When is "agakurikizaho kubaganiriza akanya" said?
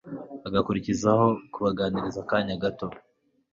0.47-2.55